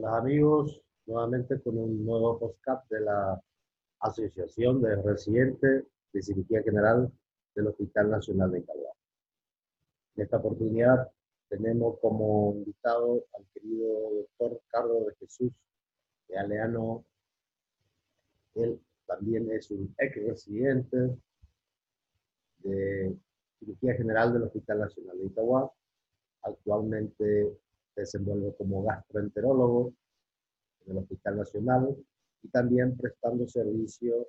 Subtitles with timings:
[0.00, 3.42] Hola amigos, nuevamente con un nuevo podcast de la
[3.98, 7.10] Asociación de Residentes de Cirugía General
[7.56, 8.92] del Hospital Nacional de Itagua.
[10.14, 11.10] En esta oportunidad
[11.48, 13.88] tenemos como invitado al querido
[14.38, 15.52] doctor Carlos de Jesús
[16.28, 17.04] de Aleano.
[18.54, 21.18] Él también es un ex residente
[22.58, 23.16] de
[23.58, 25.72] Cirugía General del Hospital Nacional de Itagua.
[26.42, 27.58] Actualmente
[28.00, 29.92] desenvuelve como gastroenterólogo
[30.86, 31.96] en el Hospital Nacional
[32.42, 34.28] y también prestando servicio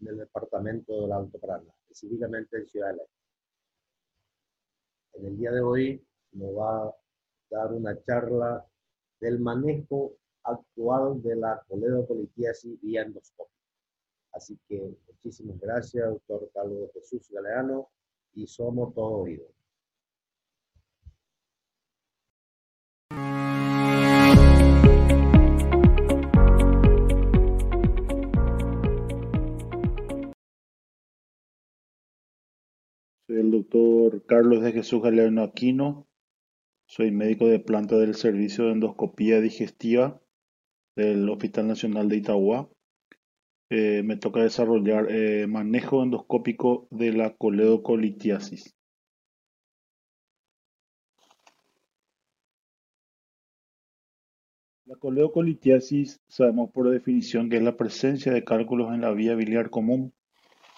[0.00, 3.02] en el departamento del Alto Paraná, específicamente en Ciudad de
[5.14, 6.94] En el día de hoy nos va a
[7.50, 8.64] dar una charla
[9.20, 10.12] del manejo
[10.44, 13.54] actual de la coledocolitiasis vía endoscopio.
[14.32, 17.90] Así que muchísimas gracias, doctor Carlos Jesús Galeano,
[18.34, 19.57] y somos todo oídos.
[33.38, 36.06] El doctor Carlos de Jesús Galeano Aquino.
[36.86, 40.20] Soy médico de planta del Servicio de Endoscopía Digestiva
[40.96, 42.68] del Hospital Nacional de Itagua.
[43.70, 48.74] Eh, me toca desarrollar eh, manejo endoscópico de la coledocolitiasis.
[54.86, 59.68] La coledocolitiasis sabemos por definición que es la presencia de cálculos en la vía biliar
[59.68, 60.14] común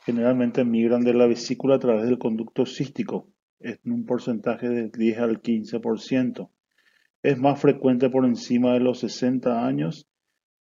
[0.04, 3.28] generalmente migran de la vesícula a través del conducto cístico,
[3.60, 6.50] en un porcentaje de 10 al 15%.
[7.22, 10.08] Es más frecuente por encima de los 60 años.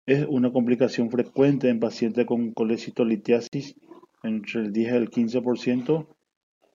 [0.07, 3.77] Es una complicación frecuente en pacientes con colecistolitiasis
[4.23, 6.09] entre el 10 y el 15%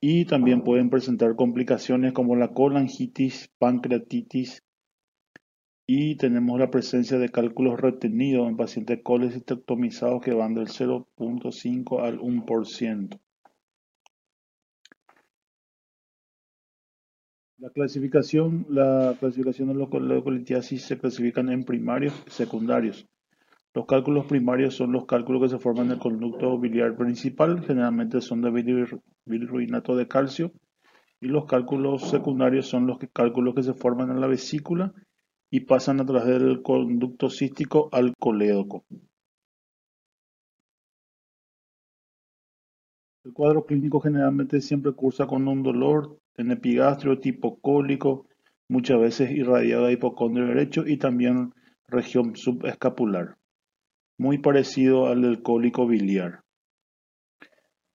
[0.05, 4.63] y también pueden presentar complicaciones como la colangitis, pancreatitis,
[5.85, 12.19] y tenemos la presencia de cálculos retenidos en pacientes colecistectomizados que van del 0.5 al
[12.19, 13.19] 1%.
[17.57, 23.07] La clasificación, la clasificación de los coledocolitiasis se clasifican en primarios y secundarios.
[23.73, 28.21] Los cálculos primarios son los cálculos que se forman en el conducto biliar principal, generalmente
[28.21, 28.51] son de
[29.25, 30.51] bilirruinato de calcio,
[31.19, 34.93] y los cálculos secundarios son los cálculos que se forman en la vesícula
[35.53, 38.85] y pasan a través del conducto cístico al colédoco.
[43.23, 48.25] El cuadro clínico generalmente siempre cursa con un dolor en epigastrio tipo cólico,
[48.67, 51.53] muchas veces irradiado a hipocondrio derecho y también
[51.87, 53.37] región subescapular,
[54.17, 56.41] muy parecido al del cólico biliar.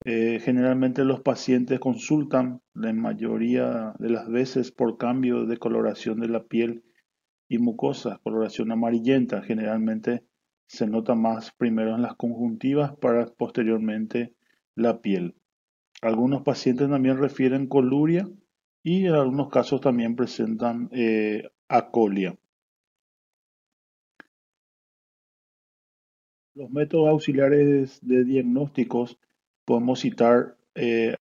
[0.05, 6.29] Eh, generalmente los pacientes consultan la mayoría de las veces por cambio de coloración de
[6.29, 6.85] la piel
[7.49, 9.43] y mucosa, coloración amarillenta.
[9.43, 10.25] Generalmente
[10.67, 14.35] se nota más primero en las conjuntivas para posteriormente
[14.75, 15.35] la piel.
[16.03, 18.29] Algunos pacientes también refieren coluria
[18.83, 22.37] y en algunos casos también presentan eh, acolia.
[26.55, 29.19] Los métodos auxiliares de diagnósticos
[29.65, 31.15] podemos citar eh,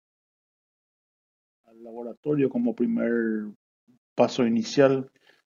[1.64, 3.52] al laboratorio como primer
[4.14, 5.10] paso inicial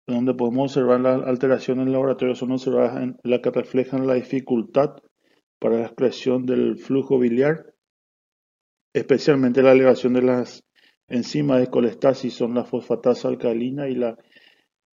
[0.07, 4.15] donde podemos observar las alteraciones en el laboratorio son observadas en la que reflejan la
[4.15, 4.97] dificultad
[5.59, 7.73] para la excreción del flujo biliar,
[8.93, 10.63] especialmente la elevación de las
[11.07, 14.17] enzimas de colestasis, son la fosfatasa alcalina y la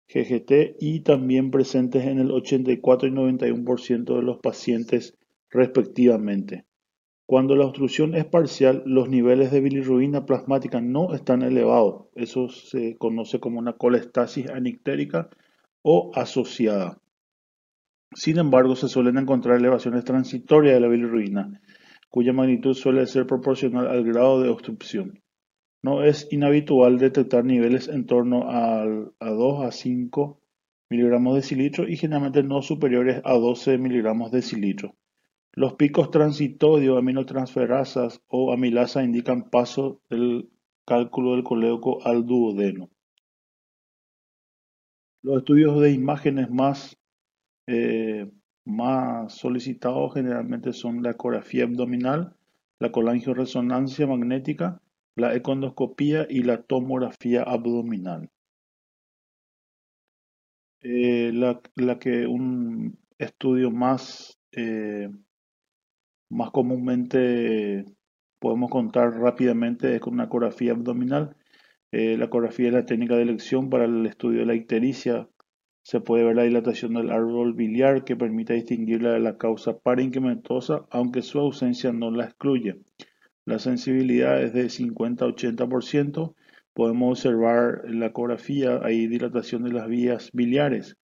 [0.09, 5.17] GGT, y también presentes en el 84 y 91% de los pacientes
[5.51, 6.68] respectivamente.
[7.29, 12.07] Cuando la obstrucción es parcial, los niveles de bilirrubina plasmática no están elevados.
[12.15, 15.29] Eso se conoce como una colestasis anictérica
[15.83, 17.03] o asociada.
[18.15, 21.61] Sin embargo, se suelen encontrar elevaciones transitorias de la bilirrubina,
[22.09, 25.21] cuya magnitud suele ser proporcional al grado de obstrucción.
[25.83, 30.41] No es inhabitual detectar niveles en torno a, a 2 a 5
[30.89, 34.95] miligramos de cilitro y generalmente no superiores a 12 miligramos de cilitro.
[35.59, 40.49] Los picos transitorios aminotransferasas o amilasa indican paso del
[40.87, 42.91] cálculo del colédoco al duodeno.
[45.21, 46.97] Los estudios de imágenes más,
[47.67, 48.31] eh,
[48.65, 52.37] más solicitados generalmente son la ecografía abdominal,
[52.79, 54.81] la colangioresonancia magnética,
[55.17, 58.31] la econdoscopía y la tomografía abdominal.
[60.83, 65.09] Eh, la, que un estudio más eh,
[66.31, 67.85] más comúnmente
[68.39, 71.37] podemos contar rápidamente con una ecografía abdominal.
[71.93, 75.29] Eh, la ecografía es la técnica de elección para el estudio de la ictericia
[75.89, 80.85] se puede ver la dilatación del árbol biliar que permite distinguirla de la causa parenquimatosa,
[80.91, 82.83] aunque su ausencia no la excluye.
[83.47, 86.35] La sensibilidad es de 50 a 80%.
[86.75, 90.99] Podemos observar en la ecografía, hay dilatación de las vías biliares.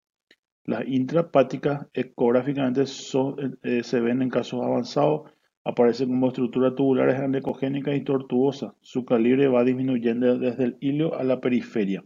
[0.67, 5.31] Las intrapáticas ecográficamente eh, se ven en casos avanzados,
[5.63, 8.73] aparecen como estructuras tubulares anecogénicas y tortuosas.
[8.81, 12.03] Su calibre va disminuyendo desde el hilo a la periferia.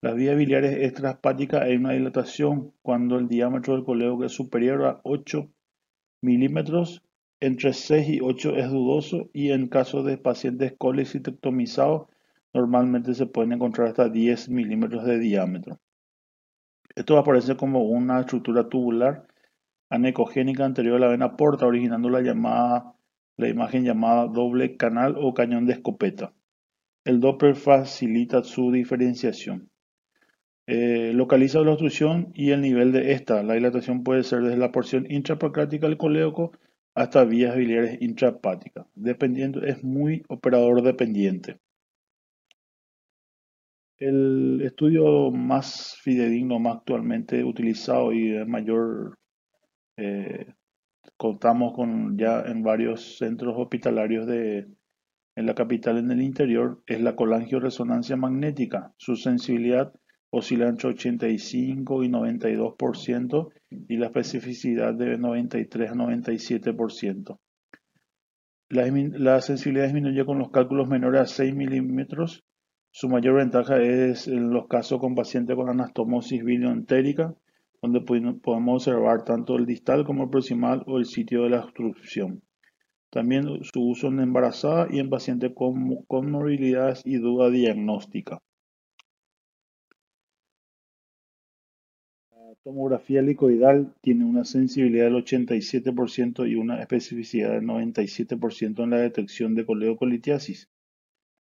[0.00, 5.00] Las vías biliares extraspáticas hay una dilatación cuando el diámetro del colédoco es superior a
[5.02, 5.50] 8
[6.22, 7.02] milímetros,
[7.40, 12.06] entre 6 y 8 es dudoso y en caso de pacientes colecistectomizados
[12.54, 15.78] normalmente se pueden encontrar hasta 10 milímetros de diámetro.
[16.94, 19.26] Esto aparece como una estructura tubular
[19.90, 22.94] anecogénica anterior a la vena porta, originando la, llamada,
[23.36, 26.32] la imagen llamada doble canal o cañón de escopeta.
[27.04, 29.70] El Doppler facilita su diferenciación.
[30.66, 33.42] Eh, localiza la obstrucción y el nivel de esta.
[33.42, 36.52] La dilatación puede ser desde la porción intrapancreática del colédoco
[36.94, 38.86] hasta vías biliares intrahepáticas.
[38.94, 41.58] Dependiendo, es muy operador dependiente.
[43.98, 49.18] El estudio más fidedigno, más actualmente utilizado y de mayor,
[49.96, 50.54] eh,
[51.16, 54.68] contamos con ya en varios centros hospitalarios de,
[55.34, 58.92] en la capital en el interior, es la colangioresonancia magnética.
[58.96, 59.92] Su sensibilidad
[60.30, 63.52] oscila entre 85 y 92%
[63.88, 67.38] y la especificidad de 93 a 97%.
[68.70, 68.86] La,
[69.18, 72.44] la, sensibilidad disminuye con los cálculos menores a 6 milímetros.
[72.90, 77.34] Su mayor ventaja es en los casos con pacientes con anastomosis bilioentérica,
[77.80, 82.42] donde podemos observar tanto el distal como el proximal o el sitio de la obstrucción.
[83.10, 88.40] También su uso en embarazada y en pacientes con, con morbilidades y duda diagnóstica.
[92.68, 99.54] tomografía helicoidal tiene una sensibilidad del 87% y una especificidad del 97% en la detección
[99.54, 100.68] de coleocolitiasis.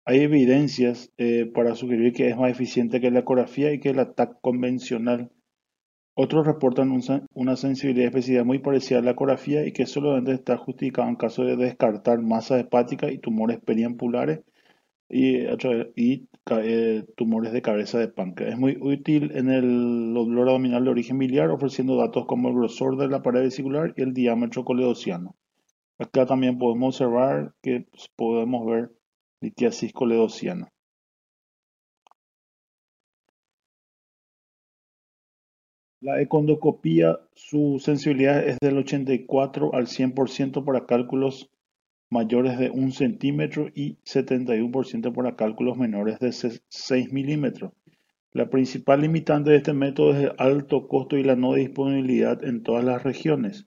[0.08, 4.14] Hay evidencias eh, para sugerir que es más eficiente que la ecografía y que el
[4.14, 5.32] TAC convencional.
[6.14, 6.92] Otros reportan
[7.34, 11.16] una sensibilidad y especificidad muy parecida a la ecografía y que solamente está justificado en
[11.16, 14.42] caso de descartar masas hepáticas y tumores periampulares
[15.08, 18.52] y, eh, tumores de cabeza de páncreas.
[18.52, 22.96] Es muy útil en el dolor abdominal de origen biliar, ofreciendo datos como el grosor
[22.96, 25.34] de la pared vesicular y el diámetro coledociano.
[25.98, 27.86] Acá también podemos observar que
[28.16, 28.95] podemos ver
[29.40, 30.68] litiasis coledociana.
[36.00, 41.50] La econdoscopía, su sensibilidad es del 84 al 100% para cálculos
[42.10, 47.72] mayores de 1 centímetro y 71% para cálculos menores de 6 milímetros.
[48.32, 52.62] La principal limitante de este método es el alto costo y la no disponibilidad en
[52.62, 53.66] todas las regiones.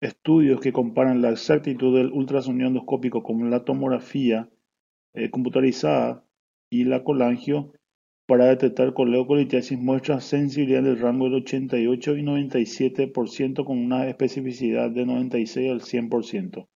[0.00, 4.48] Estudios que comparan la exactitud del ultrasonido endoscópico con la tomografía
[5.14, 6.24] eh, computarizada
[6.70, 7.72] y la colangio
[8.26, 15.04] para detectar coleocolitiasis muestran sensibilidad del rango del 88 y 97% con una especificidad de
[15.04, 16.68] 96 al 100%.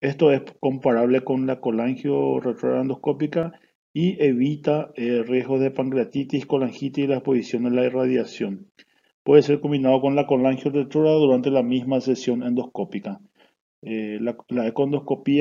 [0.00, 3.52] Esto es comparable con la colangio retroendoscópica
[3.94, 8.66] y evita eh, riesgos de pancreatitis, colangitis y la exposición a la irradiación.
[9.22, 13.20] Puede ser combinado con la colangio retrógrada durante la misma sesión endoscópica.
[13.82, 14.36] Eh, la,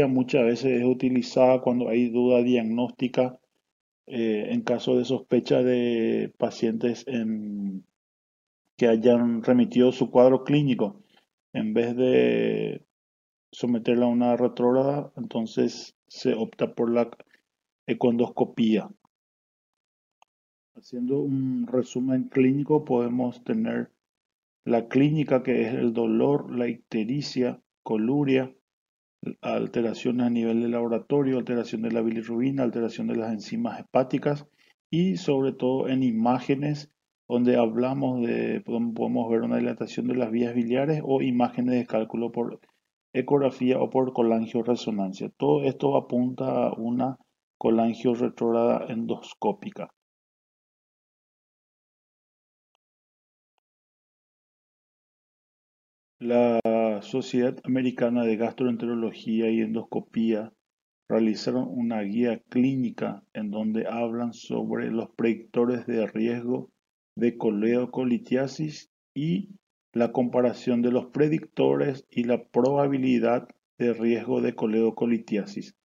[0.08, 3.40] muchas veces es utilizada cuando hay duda diagnóstica
[4.08, 7.06] eh, en caso de sospecha de pacientes
[8.78, 11.04] que hayan remitido su cuadro clínico.
[11.54, 12.84] En vez de
[13.52, 17.12] someterla a una retrógrada, entonces se opta por la
[17.86, 18.90] econdoscopía.
[20.76, 23.92] Haciendo un resumen clínico podemos tener
[24.66, 28.54] la clínica que es el dolor, la ictericia, coluria,
[29.42, 34.48] alteraciones a nivel del laboratorio, alteración de la bilirrubina, alteración de las enzimas hepáticas
[34.90, 36.92] y sobre todo en imágenes
[37.28, 42.32] donde hablamos de, podemos ver una dilatación de las vías biliares o imágenes de cálculo
[42.32, 42.60] por
[43.14, 45.32] ecografía o por colangioresonancia.
[45.38, 47.18] Todo esto apunta a una
[47.58, 49.94] colangio retrógrada endoscópica.
[56.22, 60.54] La Sociedad Americana de Gastroenterología y Endoscopía
[61.10, 66.70] realizaron una guía clínica en donde hablan sobre los predictores de riesgo
[67.16, 69.56] de coleocolitiasis y
[69.94, 73.48] la comparación de los predictores y la probabilidad
[73.80, 75.76] de riesgo de coleocolitiasis.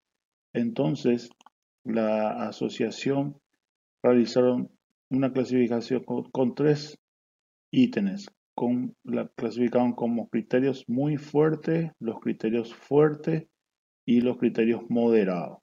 [0.53, 1.31] Entonces,
[1.83, 3.41] la asociación
[4.03, 4.69] realizaron
[5.09, 6.99] una clasificación con, tres
[7.71, 13.45] y tenés con la, clasificaban como criterios muy fuertes, los criterios fuertes
[14.03, 15.59] y los criterios moderados.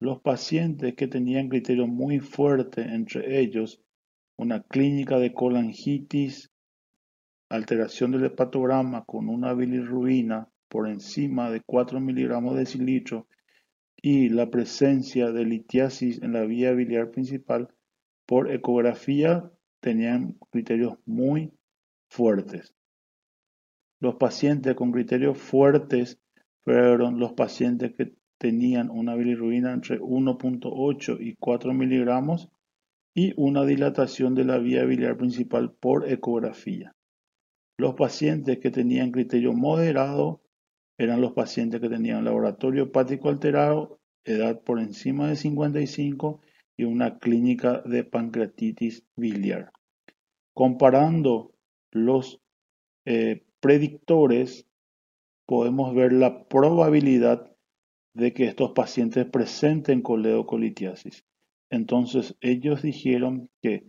[0.00, 3.82] Los pacientes que tenían criterios muy fuertes, entre ellos
[4.38, 6.50] una clínica de colangitis,
[7.50, 13.26] alteración del hepatograma con una bilirrubina por encima de 4 miligramos de decilitro
[14.00, 17.68] y la presencia de litiasis en la vía biliar principal
[18.24, 21.52] por ecografía tenían criterios muy
[22.08, 22.74] fuertes.
[24.00, 26.20] Los pacientes con criterios fuertes
[26.64, 32.48] fueron los pacientes que tenían una bilirrubina entre 1.8 y 4 miligramos
[33.14, 36.94] y una dilatación de la vía biliar principal por ecografía.
[37.76, 40.40] Los pacientes que tenían criterio moderado
[40.96, 46.40] eran los pacientes que tenían laboratorio hepático alterado, edad por encima de 55
[46.76, 49.72] y una clínica de pancreatitis biliar.
[50.54, 51.52] Comparando
[51.90, 52.40] los
[53.04, 54.66] eh, predictores,
[55.46, 57.50] podemos ver la probabilidad
[58.14, 61.24] de que estos pacientes presenten coledocolitiasis.
[61.70, 63.84] Entonces ellos dijeron que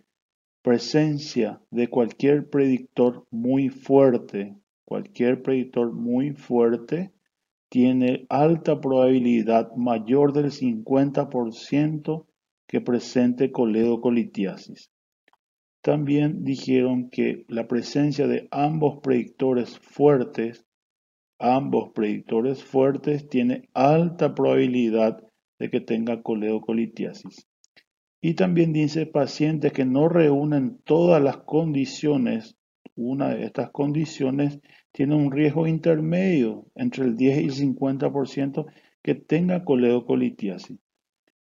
[0.62, 7.12] presencia de cualquier predictor muy fuerte, cualquier predictor muy fuerte,
[7.70, 12.26] tiene alta probabilidad mayor del 50%
[12.68, 14.92] que presente coledocolitiasis.
[15.82, 20.66] También dijeron que la presencia de ambos predictores fuertes,
[21.40, 25.24] ambos predictores fuertes tiene alta probabilidad
[25.58, 27.48] de que tenga coledocolitiasis.
[28.22, 32.58] Y también dice pacientes que no reúnen todas las condiciones,
[32.96, 34.60] una de estas condiciones
[34.92, 38.66] tiene un riesgo intermedio entre el 10 y el 50%
[39.02, 40.78] que tenga coledocolitiasis.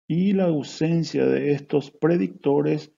[0.07, 2.93] Y la ausencia de estos predictores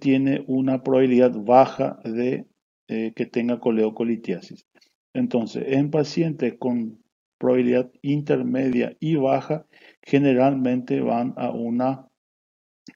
[0.00, 2.46] tiene una probabilidad baja de
[2.88, 4.66] eh, que tenga coleocolitiasis.
[5.12, 7.02] Entonces, en pacientes con
[7.38, 9.66] probabilidad intermedia y baja,
[10.02, 12.08] generalmente van a una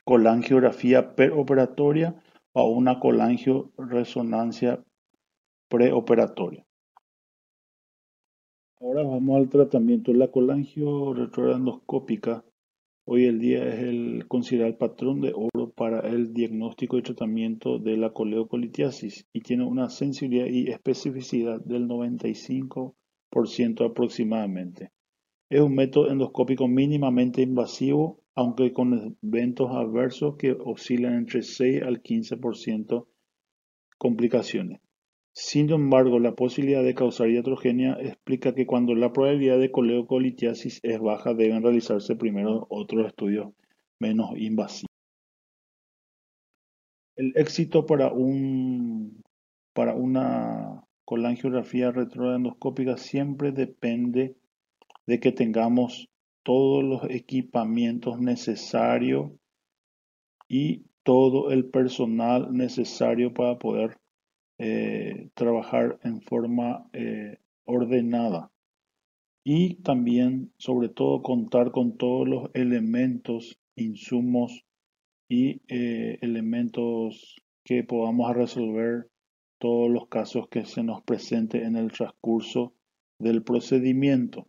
[0.04, 2.16] colangiografía preoperatoria
[2.52, 4.82] o a una colangioresonancia
[5.68, 6.66] preoperatoria.
[8.80, 10.12] Ahora vamos al tratamiento.
[10.12, 12.44] La colangio retroendoscópica
[13.04, 17.96] hoy el día es el considerado patrón de oro para el diagnóstico y tratamiento de
[17.96, 24.90] la coleocolitiasis y tiene una sensibilidad y especificidad del 95% aproximadamente.
[25.50, 32.02] Es un método endoscópico mínimamente invasivo, aunque con eventos adversos que oscilan entre 6 al
[32.02, 33.06] 15%
[33.98, 34.80] complicaciones.
[35.34, 41.00] Sin embargo, la posibilidad de causar iatrogenia explica que cuando la probabilidad de coleocolitiasis es
[41.00, 43.52] baja deben realizarse primero otros estudios
[43.98, 44.90] menos invasivos.
[47.16, 48.12] El éxito para,
[49.72, 54.36] para una colangiografía retroendoscópica siempre depende
[55.06, 56.08] de que tengamos
[56.42, 59.30] todos los equipamientos necesarios
[60.48, 63.96] y todo el personal necesario para poder
[64.64, 68.52] eh, trabajar en forma eh, ordenada
[69.42, 74.64] y también, sobre todo, contar con todos los elementos, insumos
[75.28, 79.10] y eh, elementos que podamos resolver
[79.58, 82.72] todos los casos que se nos presente en el transcurso
[83.18, 84.46] del procedimiento.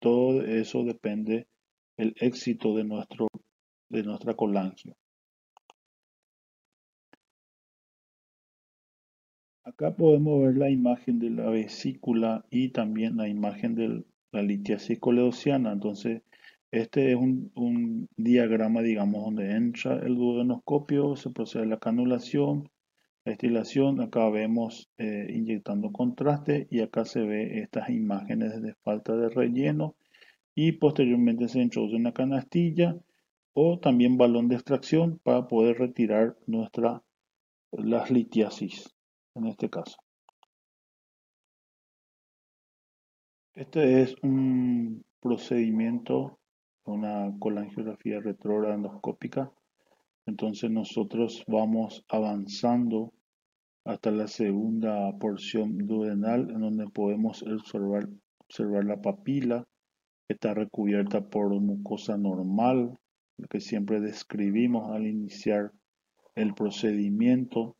[0.00, 1.46] Todo eso depende
[1.96, 3.28] del éxito de, nuestro,
[3.88, 4.96] de nuestra colangio.
[9.66, 14.98] Acá podemos ver la imagen de la vesícula y también la imagen de la litiasis
[15.00, 15.72] coleociana.
[15.72, 16.20] Entonces,
[16.70, 22.68] este es un, diagrama, digamos, donde entra el duodenoscopio, se procede a la canulación,
[23.24, 24.02] la estilación.
[24.02, 29.96] Acá vemos eh, inyectando contraste y acá se ve estas imágenes de falta de relleno
[30.54, 32.98] y posteriormente se introduce una canastilla
[33.54, 37.02] o también balón de extracción para poder retirar nuestra
[37.72, 38.94] las litiasis
[39.34, 39.96] en este caso.
[43.54, 46.38] Este es un procedimiento,
[46.84, 49.52] una colangiografía retrógrada endoscópica.
[50.26, 53.12] Entonces nosotros vamos avanzando
[53.84, 59.64] hasta la segunda porción duodenal en donde podemos observar, observar la papila
[60.28, 62.98] está recubierta por mucosa normal,
[63.36, 65.70] lo que siempre describimos al iniciar
[66.34, 67.76] el procedimiento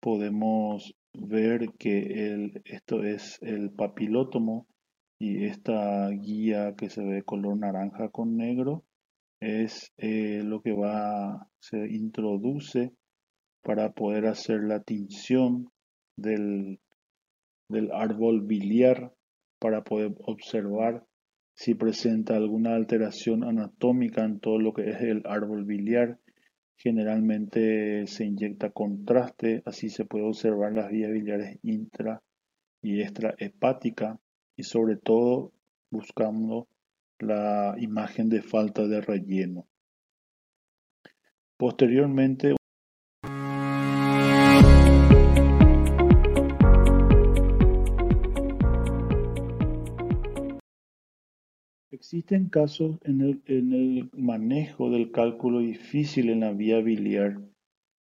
[0.00, 4.66] podemos ver que esto es el papilótomo
[5.18, 8.84] y esta guía que se ve color naranja con negro
[9.40, 12.92] es eh, lo que va, se introduce
[13.62, 15.70] para poder hacer la tinción
[16.16, 16.80] del,
[17.68, 19.14] del árbol biliar,
[19.58, 21.04] para poder observar
[21.54, 26.18] si presenta alguna alteración anatómica en todo lo que es el árbol biliar.
[26.82, 32.22] Generalmente se inyecta contraste, así se puede observar las vías biliares intra
[32.80, 34.18] y extrahepática
[34.56, 35.52] y sobre todo
[35.90, 36.68] buscando
[37.18, 39.68] la imagen de falta de relleno.
[41.58, 42.54] Posteriormente,
[52.12, 57.40] Existen casos en el, manejo del cálculo difícil en la vía biliar.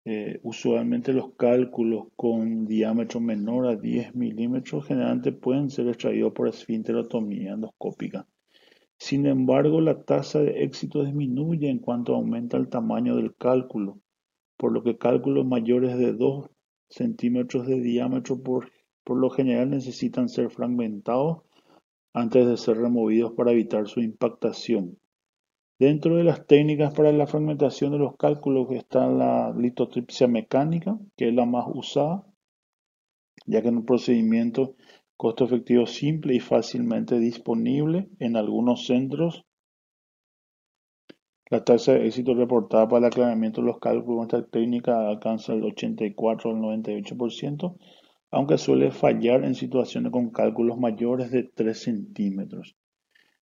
[0.06, 6.48] Eh, usualmente los cálculos con diámetro menor a 10 milímetros generalmente pueden ser extraídos por
[6.48, 8.26] esfinterotomía endoscópica.
[8.98, 14.00] Sin embargo, la tasa de éxito disminuye en cuanto aumenta el tamaño del cálculo,
[14.56, 16.50] por lo que cálculos mayores de 2
[16.88, 18.72] centímetros de diámetro por,
[19.04, 21.40] por lo general necesitan ser fragmentados
[22.14, 24.98] antes de ser removidos para evitar su impactación.
[25.80, 31.30] Dentro de las técnicas para la fragmentación de los cálculos está la litotripsia mecánica, que
[31.30, 32.24] es la más usada,
[33.48, 34.76] ya que es un procedimiento
[35.18, 39.46] costo efectivo simple y fácilmente disponible en algunos centros.
[41.50, 45.54] La tasa de éxito reportada para el aclaramiento de los cálculos con esta técnica alcanza
[45.54, 47.76] el 84 al 98%,
[48.32, 52.76] aunque suele fallar en situaciones con cálculos mayores de 3 centímetros.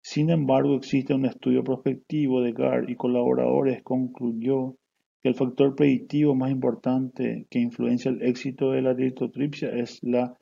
[0.01, 4.77] Sin embargo, existe un estudio prospectivo de GAR y colaboradores concluyó
[5.23, 10.37] que el factor predictivo más importante que influencia el éxito de la litotripsia es la,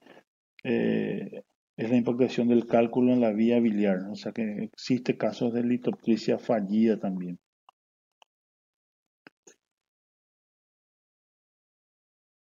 [0.66, 1.44] eh,
[1.78, 5.64] es la impactación del cálculo en la vía biliar, o sea que existe casos de
[5.64, 7.40] litotripsia fallida también.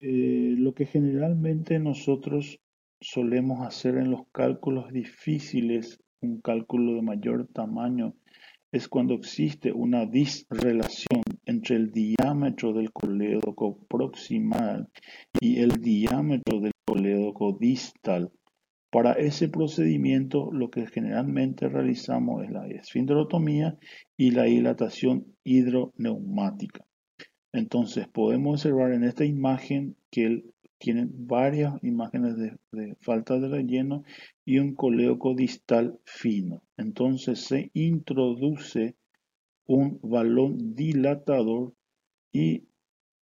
[0.08, 2.60] Eh, lo que generalmente nosotros
[3.00, 8.14] solemos hacer en los cálculos difíciles, un cálculo de mayor tamaño,
[8.71, 14.88] es cuando existe una disrelación entre el diámetro del colédoco proximal
[15.40, 18.30] y el diámetro del colédoco distal.
[18.92, 23.76] Para ese procedimiento lo que generalmente realizamos es la esfinterotomía
[24.16, 26.86] y la dilatación hidroneumática.
[27.56, 34.04] Entonces podemos observar en esta imagen que él tiene varias imágenes de, falta de relleno
[34.45, 36.62] y un coléoco distal fino.
[36.76, 38.95] Entonces se introduce
[39.66, 41.73] un balón dilatador
[42.30, 42.64] y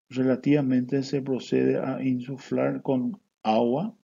[0.09, 3.95] relativamente se procede a insuflar con agua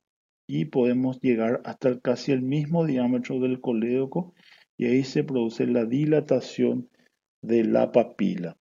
[0.48, 4.36] y podemos llegar hasta casi el mismo diámetro del coléoco
[4.78, 6.88] y ahí se produce la dilatación
[7.42, 8.60] de la papila.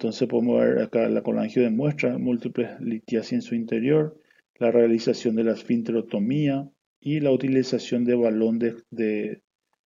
[0.00, 4.16] Entonces podemos ver acá la colangio demuestra múltiples litiasis en su interior,
[4.58, 9.42] la realización de la esfinterotomía y la utilización de balón de,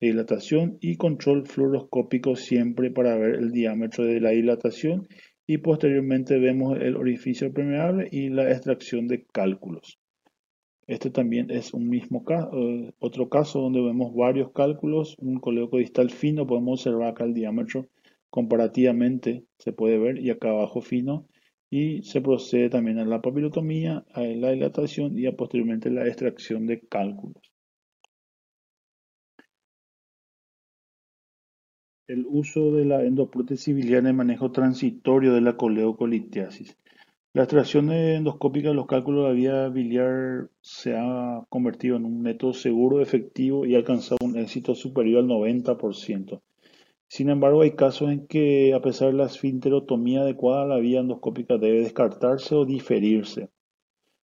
[0.01, 5.09] dilatación y control fluoroscópico siempre para ver el diámetro de la dilatación
[5.45, 9.99] y posteriormente vemos el orificio permeable y la extracción de cálculos.
[10.87, 15.79] Este también es un mismo caso, eh, otro caso donde vemos varios cálculos, un coléoco
[15.79, 17.89] distal fino, podemos observar acá el diámetro
[18.31, 21.27] comparativamente se puede ver y acá abajo fino
[21.71, 26.67] y se procede también a la papilotomía, a la dilatación y a posteriormente la extracción
[26.67, 27.43] de cálculos.
[32.07, 36.79] El uso de la endoprótesis biliar en manejo transitorio de la coleocolitiasis.
[37.33, 42.23] La extracción endoscópica de los cálculos de la vía biliar se ha convertido en un
[42.23, 46.41] método seguro, efectivo y ha alcanzado un éxito superior al 90%.
[47.09, 51.57] Sin embargo, hay casos en que, a pesar de la esfinterotomía adecuada, la vía endoscópica
[51.57, 53.51] debe descartarse o diferirse.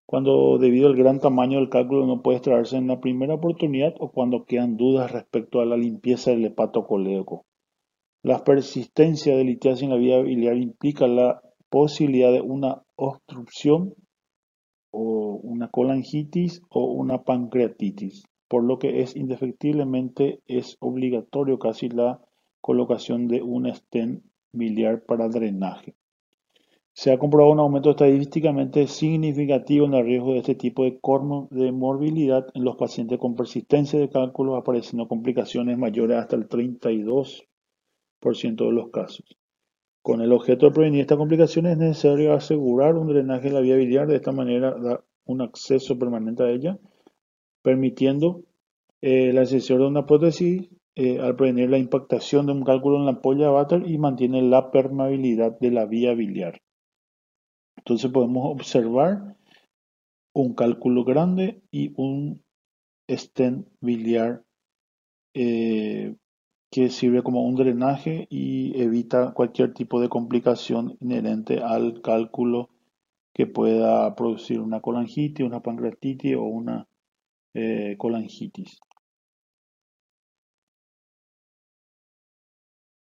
[0.06, 4.12] Cuando, debido al gran tamaño del cálculo, no puede extraerse en la primera oportunidad o
[4.12, 7.46] cuando quedan dudas respecto a la limpieza del hepatocolédoco.
[8.22, 13.96] La persistencia de litiasis en la vía biliar implica la posibilidad de una obstrucción
[14.92, 22.22] o una colangitis o una pancreatitis, por lo que es indefectiblemente es obligatorio casi la
[22.64, 24.24] colocación de un stent
[24.54, 25.96] biliar para drenaje.
[26.94, 30.98] Se ha comprobado un aumento estadísticamente significativo en el riesgo de este tipo de,
[31.52, 37.46] de morbilidad en los pacientes con persistencia de cálculos, apareciendo complicaciones mayores hasta el 32%
[38.22, 39.26] de los casos.
[40.02, 43.76] Con el objeto de prevenir estas complicaciones es necesario asegurar un drenaje de la vía
[43.76, 46.80] biliar, de esta manera dar un acceso permanente a ella,
[47.62, 48.44] permitiendo
[49.02, 53.06] eh, la inserción de una prótesis eh, al prevenir la impactación de un cálculo en
[53.06, 56.62] la ampolla de Vater y mantiene la permeabilidad de la vía biliar.
[57.78, 59.36] Entonces podemos observar
[60.34, 62.44] un cálculo grande y un
[63.10, 64.44] stent biliar
[65.34, 66.16] eh,
[66.72, 72.70] que sirve como un drenaje y evita cualquier tipo de complicación inherente al cálculo
[73.34, 76.88] que pueda producir una colangitis, una pancreatitis o una
[77.54, 78.80] eh, colangitis.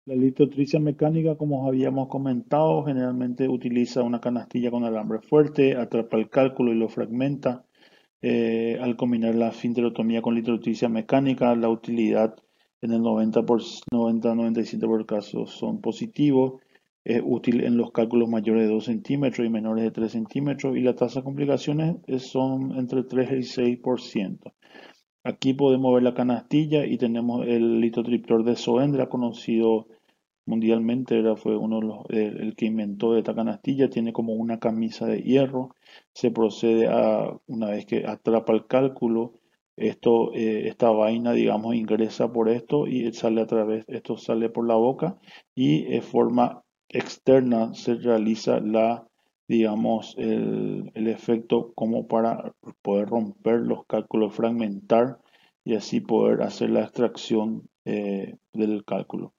[0.05, 6.29] La litotricia mecánica, como habíamos comentado, generalmente utiliza una canastilla con alambre fuerte, atrapa el
[6.29, 7.65] cálculo y lo fragmenta.
[8.21, 12.35] Eh, al combinar la finterotomía con litotricia mecánica, la utilidad
[12.81, 16.61] en el 90-97% por casos son positivos.
[17.05, 20.81] Es útil en los cálculos mayores de 2 centímetros y menores de 3 centímetros y
[20.81, 24.53] la tasa de complicaciones son entre 3 y 6%.
[25.25, 29.87] Aquí podemos ver la canastilla y tenemos el litotriptor de Soendra, conocido
[30.47, 35.23] mundialmente, era, fue uno de el, que inventó esta canastilla, tiene como una camisa de
[35.23, 35.75] hierro,
[36.13, 39.35] se procede a, una vez que atrapa el cálculo,
[39.77, 44.67] esto, eh, esta vaina, digamos, ingresa por esto y sale a través, esto sale por
[44.67, 45.19] la boca
[45.55, 49.07] y de forma externa se realiza la
[49.53, 55.19] digamos, el, efecto como para poder romper los cálculos, fragmentar
[55.63, 59.35] y así poder hacer la extracción eh, del cálculo.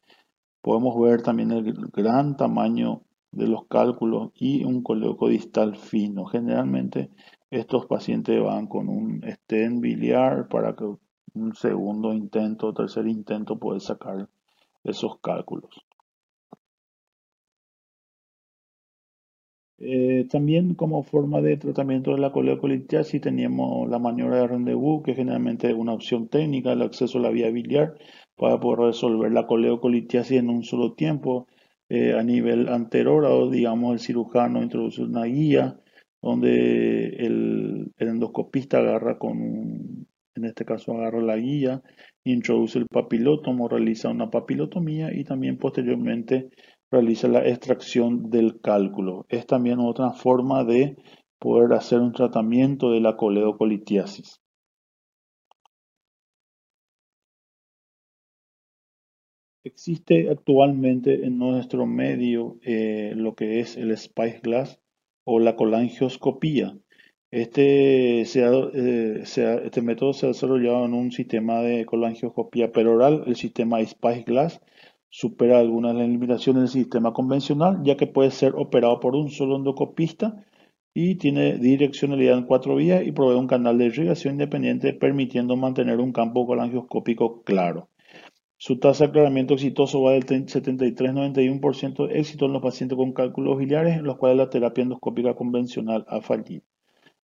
[0.61, 6.25] Podemos ver también el gran tamaño de los cálculos y un coleoco distal fino.
[6.25, 7.09] Generalmente
[7.49, 10.85] estos pacientes van con un stent biliar para que
[11.33, 14.29] un segundo intento, tercer intento pueda sacar
[14.83, 15.71] esos cálculos.
[19.85, 25.13] Eh, también como forma de tratamiento de la coleocolitiasis teníamos la maniobra de rendezvous, que
[25.13, 27.95] generalmente es una opción técnica, el acceso a la vía biliar
[28.37, 31.47] para poder resolver la coleocolitiasis en un solo tiempo.
[31.89, 35.77] Eh, a nivel anterior, digamos, el cirujano introduce una guía
[36.21, 41.81] donde el, endoscopista agarra con, en este caso agarra la guía,
[42.23, 46.49] introduce el papilotomo, realiza una papilotomía y también posteriormente
[46.93, 49.25] realiza la extracción del cálculo.
[49.27, 50.95] Es también otra forma de
[51.39, 54.39] poder hacer un tratamiento de la coleocolitiasis.
[59.65, 64.79] Existe actualmente en nuestro medio eh, lo que es el Spice Glass
[65.25, 66.77] o la colangioscopía.
[67.31, 73.83] Este, eh, este método se ha desarrollado en un sistema de colangioscopía peroral, el sistema
[73.83, 74.61] Spice Glass,
[75.15, 80.43] supera algunas limitaciones del sistema convencional, ya que puede ser operado por un solo endocopista
[80.91, 85.99] y tiene direccionalidad en cuatro vías y provee un canal de irrigación independiente, permitiendo mantener
[85.99, 87.89] un campo colangioscópico claro.
[88.57, 93.59] Su tasa de aclaramiento exitoso va del 73-91% de éxito en los pacientes con cálculos
[93.59, 96.63] biliares, en los cuales la terapia endoscópica convencional ha fallido,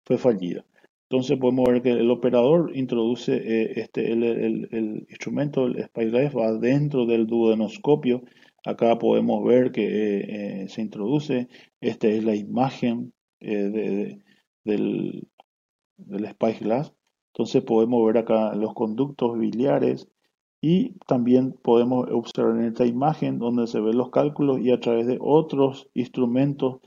[0.05, 0.63] fue fallida.
[1.11, 7.07] Entonces podemos ver que el operador introduce eh, este, el, instrumento, el SpiceLife, va dentro
[7.07, 8.23] del duodenoscopio.
[8.67, 11.49] Acá podemos ver que eh, eh, se introduce.
[11.81, 14.23] Esta es la imagen del,
[14.65, 16.93] del Spice Glass.
[17.33, 20.09] Entonces podemos ver acá los conductos biliares
[20.61, 25.07] y también podemos observar en esta imagen donde se ven los cálculos y a través
[25.07, 26.81] de otros instrumentos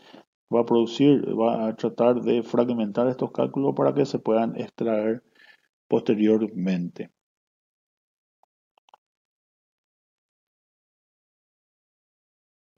[0.54, 5.24] va a producir, va a tratar de fragmentar estos cálculos para que se puedan extraer
[5.88, 7.12] posteriormente.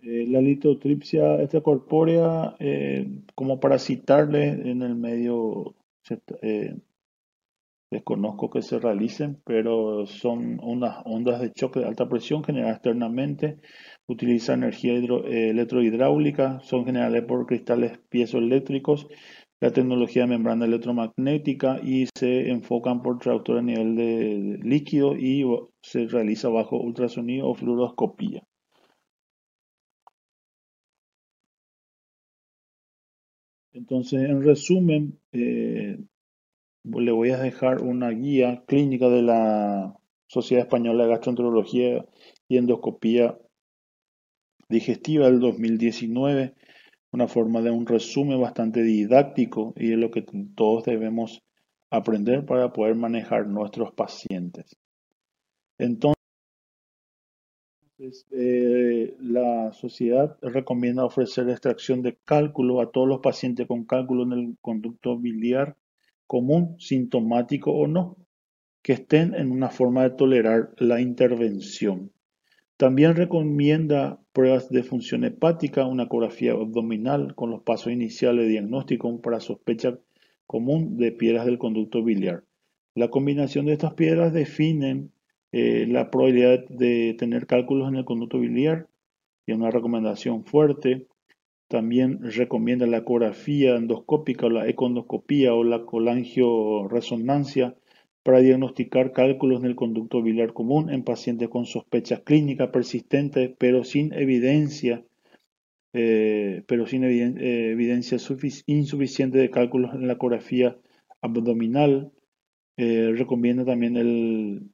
[0.05, 5.75] Eh, la litotripsia extracorpórea, eh, como para citarle en el medio,
[6.41, 6.75] eh,
[7.93, 13.59] desconozco que se realicen, pero son ondas de choque de alta presión generadas externamente
[14.07, 19.07] utiliza energía eh, electrohidráulica, son generadas por cristales piezoeléctricos,
[19.61, 25.45] la tecnología de membrana electromagnética y se enfocan por traductor a nivel de líquido y
[25.81, 28.43] se realiza bajo ultrasonido o fluoroscopía.
[33.73, 35.97] Entonces, en resumen, eh,
[36.83, 42.05] le voy a dejar una guía clínica de la Sociedad Española de Gastroenterología
[42.47, 43.37] y Endoscopía
[44.69, 46.55] digestiva del 2019,
[47.11, 51.43] una forma de un resumen bastante didáctico y es lo que todos debemos
[51.91, 54.75] aprender para poder manejar nuestros pacientes.
[55.77, 56.17] Entonces,
[58.31, 64.31] eh, la sociedad recomienda ofrecer extracción de cálculo a todos los pacientes con cálculo en
[64.33, 65.77] el conducto biliar
[66.33, 68.17] común, sintomático o no,
[68.81, 72.11] que estén en una forma de tolerar la intervención.
[72.75, 79.21] También recomienda pruebas de función hepática, una ecografía abdominal con los pasos iniciales de diagnóstico
[79.21, 79.99] para sospecha
[80.47, 82.43] común de piedras del conducto biliar.
[82.95, 85.11] La combinación de estas piedras definen
[85.51, 88.87] eh, la probabilidad de tener cálculos en el conducto biliar
[89.45, 91.05] y una recomendación fuerte.
[91.73, 97.73] También recomienda la ecografía endoscópica o la econdoscopía o la colangioresonancia
[98.21, 103.83] para diagnosticar cálculos en el conducto biliar común en pacientes con sospechas clínicas persistentes, pero
[103.83, 105.03] sin evidencia,
[105.93, 107.75] eh, eh,
[108.67, 110.77] insuficiente de cálculos en la ecografía
[111.21, 112.11] abdominal.
[112.77, 114.69] Eh, recomienda también el,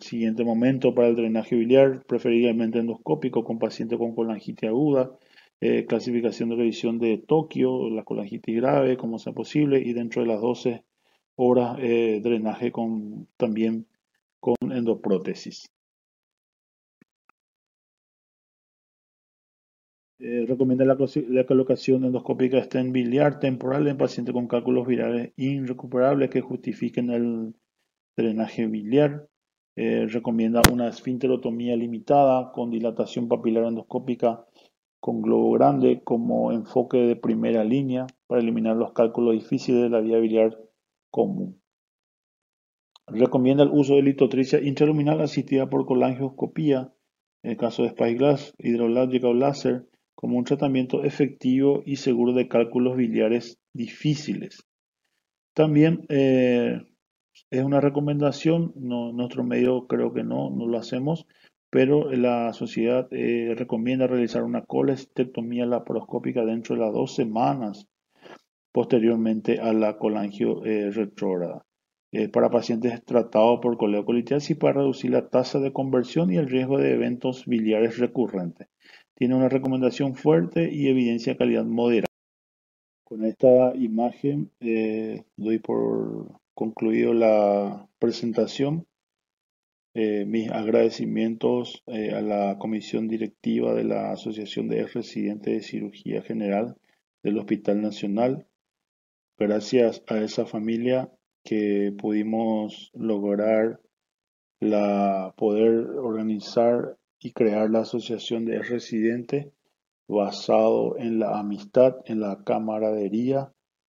[0.00, 5.10] siguiente momento para el drenaje biliar, preferiblemente endoscópico con pacientes con colangitis aguda,
[5.60, 10.40] clasificación de revisión de Tokio, la colangitis grave, como sea posible, y dentro de las
[10.40, 10.84] 12
[11.38, 13.86] horas eh, drenaje con, también
[14.40, 15.70] con endoprótesis.
[20.20, 20.96] Eh, recomienda la,
[21.46, 27.54] colocación endoscópica estén biliar temporal en pacientes con cálculos virales irrecuperables que justifiquen el
[28.16, 29.28] drenaje biliar.
[29.76, 34.44] Eh, recomienda una esfinterotomía limitada con dilatación papilar endoscópica
[35.00, 40.00] con globo grande como enfoque de primera línea para eliminar los cálculos difíciles de la
[40.00, 40.58] vía biliar
[41.10, 41.60] común.
[43.06, 46.92] Recomienda el uso de litotricia intraluminal asistida por colangioscopía,
[47.42, 52.48] en el caso de Spyglass, hidrológica o láser, como un tratamiento efectivo y seguro de
[52.48, 54.66] cálculos biliares difíciles.
[55.54, 56.82] También eh,
[57.50, 61.26] es una recomendación, nuestro medio creo que no, no lo hacemos,
[61.70, 67.86] pero la sociedad eh, recomienda realizar una colestectomía laparoscópica dentro de las dos semanas
[68.72, 71.64] posteriormente a la colangio eh, retrógrada.
[72.10, 76.78] Eh, para pacientes tratados por coleocolitiasis para reducir la tasa de conversión y el riesgo
[76.78, 78.68] de eventos biliares recurrentes.
[79.14, 82.06] Tiene una recomendación fuerte y evidencia de calidad moderada.
[83.04, 88.86] Con esta imagen eh, doy por concluido la presentación.
[89.94, 96.76] Mis agradecimientos a la comisión directiva de la Asociación de Residentes de Cirugía General
[97.22, 98.46] del Hospital Nacional,
[99.38, 101.10] gracias a esa familia
[101.44, 103.80] que pudimos lograr
[104.60, 109.46] la poder organizar y crear la asociación de residentes
[110.08, 113.52] basado en la amistad, en la camaradería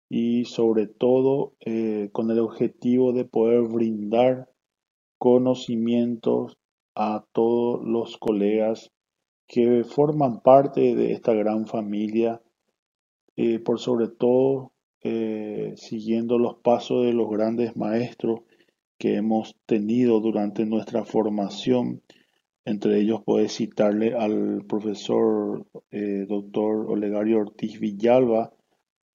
[0.09, 4.49] y sobre todo eh, con el objetivo de poder brindar
[5.20, 6.56] conocimientos
[6.94, 8.90] a todos los colegas
[9.46, 12.40] que forman parte de esta gran familia,
[13.37, 18.40] eh, por sobre todo eh, siguiendo los pasos de los grandes maestros
[18.96, 22.00] que hemos tenido durante nuestra formación.
[22.64, 28.52] Entre ellos puede citarle al profesor eh, doctor Olegario Ortiz Villalba,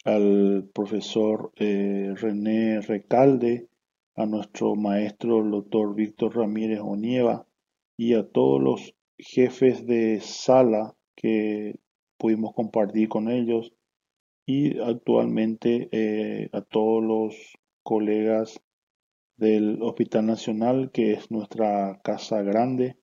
[0.03, 3.67] al profesor eh, René Recalde,
[4.15, 7.47] a nuestro maestro el doctor Víctor Ramírez Onieva
[7.97, 11.79] y a todos los jefes de sala que
[12.17, 13.73] pudimos compartir con ellos
[14.45, 17.35] y actualmente eh, a todos los
[17.83, 18.61] colegas
[19.37, 22.97] del Hospital Nacional, que es nuestra casa grande,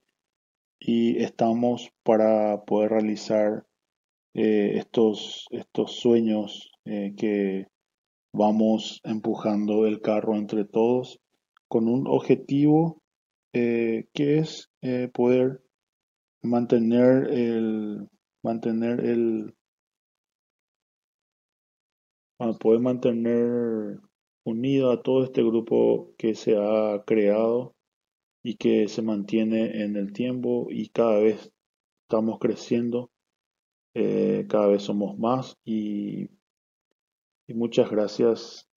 [0.79, 3.67] y estamos para poder realizar
[4.35, 7.69] eh, estos, estos sueños eh, que
[8.33, 11.21] vamos empujando el carro entre todos
[11.69, 13.03] con un objetivo
[13.53, 14.71] que es
[15.13, 15.63] poder
[16.43, 18.09] mantener el,
[18.43, 19.55] mantener el,
[22.61, 24.01] poder mantener
[24.45, 27.75] unido a todo este grupo que se ha creado
[28.43, 31.53] y que se mantiene en el tiempo y cada vez
[32.03, 33.11] estamos creciendo,
[33.95, 36.29] eh, cada vez somos más y,
[37.47, 38.72] y muchas gracias